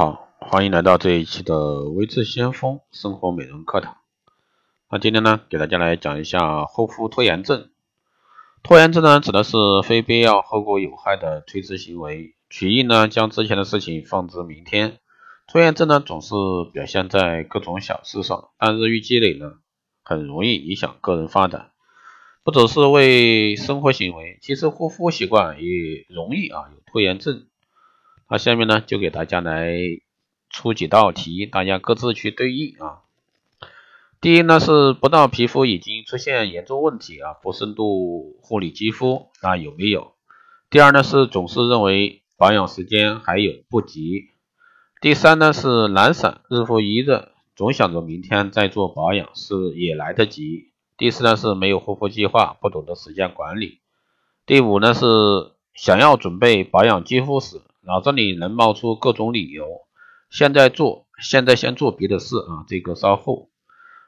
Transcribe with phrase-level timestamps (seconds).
[0.00, 3.98] 好，欢迎来到这一期的微智先锋生活美容课堂。
[4.90, 7.68] 那今天呢，给大家来讲一下护肤拖延症。
[8.62, 14.96] 拖延症呢，指的是非必要、后果有害的推迟行为，取意呢将之前的事情放置明天。
[15.46, 16.34] 拖延症呢，总是
[16.72, 19.56] 表现在各种小事上，但日益积累呢，
[20.02, 21.72] 很容易影响个人发展。
[22.42, 27.48] 不只是为生活行为，其实护肤习惯也容易啊有拖延症。
[28.30, 29.76] 那下面呢，就给大家来
[30.50, 33.00] 出几道题，大家各自去对应啊。
[34.20, 40.12] 第一呢是不到皮肤已经出现严重问题啊，不深度护理肌肤，那有没有？
[40.70, 44.28] 第二呢是总是认为保养时间还有不急。
[45.00, 50.68] 第三呢是懒散，日复一日，总想着明天再做保养是也来得及。
[50.96, 53.80] 第四呢是没有护肤计划，不懂得时间管理。
[54.46, 55.06] 第五呢是
[55.74, 57.60] 想要准备保养肌肤时。
[57.90, 59.66] 脑子里能冒出各种理由，
[60.30, 63.48] 现在做，现在先做别的事啊，这个稍后。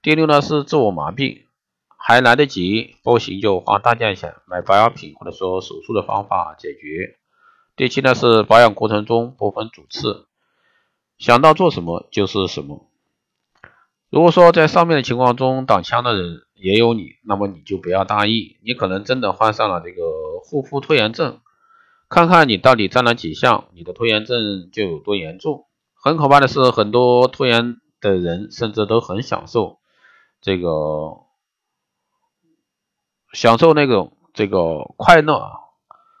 [0.00, 1.42] 第六呢是自我麻痹，
[1.98, 7.18] 还来得及，不行就花大价钱买保养品或者说手术的方法解决。
[7.76, 10.26] 第七呢是保养过程中不分主次，
[11.18, 12.88] 想到做什么就是什么。
[14.08, 20.02] 如果说在上面的情况中挡枪的人也有你，那么你就不要大意，你可能真的患上了这个
[20.42, 21.40] 护肤拖延症。
[22.08, 25.66] 看看你到底占了几项，你的拖延症就有多严重。
[25.94, 29.78] 很可怕的是，很多拖延的人甚至都很享受
[30.40, 30.68] 这个
[33.32, 35.50] 享受那种这个快乐啊。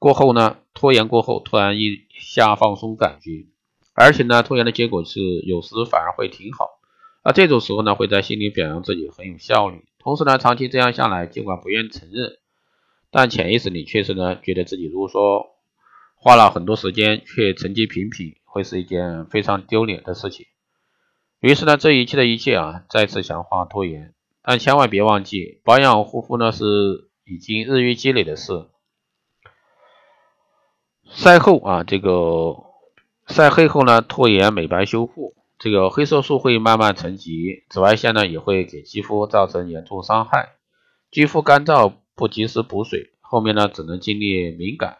[0.00, 3.46] 过后呢，拖延过后突然一下放松感觉，
[3.94, 6.80] 而且呢，拖延的结果是有时反而会挺好。
[7.24, 9.84] 那这种时候呢，会在心里表扬自己很有效率。
[10.00, 12.38] 同时呢，长期这样下来，尽管不愿承认，
[13.12, 15.54] 但潜意识里确实呢，觉得自己如果说。
[16.20, 20.46] 花了很多时间却成绩平平，会是一件非常丢脸的事情。
[21.40, 24.14] 于是呢，这一切的一切啊，再次强化拖延。
[24.42, 28.66] 但千万别忘记，保养护肤呢是已经日益积累的事。
[31.04, 32.56] 晒后啊，这个
[33.28, 40.56] 晒黑后呢，拖延美白修复，这个黑色素会慢慢沉积，紫外线呢也会给肌肤造成严重伤害。
[41.10, 44.98] 肌肤干燥不及时补水，后面呢只能经历敏感。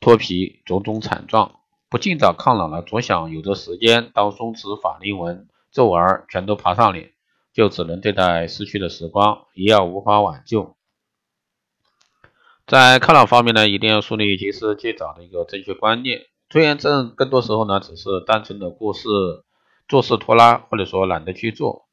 [0.00, 7.12] 脱皮种种惨状，不尽早抗老了，总想有着时间，当松弛法令纹、皱纹全都爬上脸，
[7.52, 10.74] 就只能对待失去的时光，一样无法挽救。
[12.66, 16.22] 在抗老方面呢，一定要树立及时尽早的一个正确观念。
[16.48, 19.08] 拖延症更多时候呢，只是单纯的过事、
[19.86, 21.88] 做事拖拉，或者说懒得去做，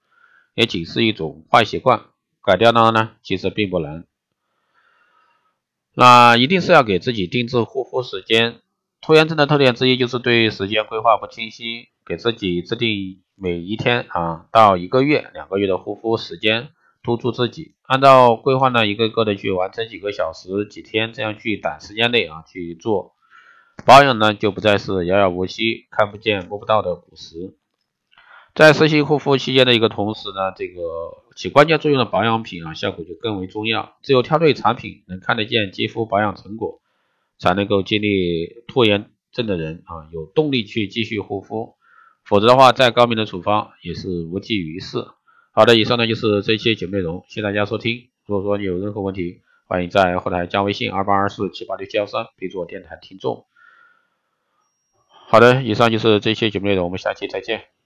[0.54, 2.06] 也仅是一种坏习惯，
[2.42, 4.06] 改掉它呢，其实并不难。
[6.00, 8.60] 那一定是要给自己定制护肤时间。
[9.02, 16.70] 拖延症的特点之一就是对时间规划不清晰，给自己制定每一天啊到一个月、两个月的护肤时间，
[17.02, 23.16] 督促自己按照规划呢，一个个的去完成几个小时、几天这样去短时间内啊去做
[23.84, 27.58] 保养呢，就不再是遥遥无期、看不见摸不到的古时。
[28.58, 30.82] 在实行护肤期间的一个同时呢，这个
[31.36, 33.96] 起关键作用的保养品啊，效果就更为重要。
[34.02, 36.82] 只有挑对产品，能看得见肌肤保养成果，
[37.38, 41.76] 才能够激励拖延症的人啊有动力去继续护肤。
[42.26, 45.06] 否则的话，再高明的处方也是无济于事。
[45.52, 48.10] 好的，以上呢就是这期节目内容，谢谢大家收听。
[48.26, 53.46] 如果说你有任何问题，欢迎在后台加微信二八二四七八六七幺三，备注电台听众。
[55.28, 57.77] 好的，以上就是这期节目内容，我们下期再见。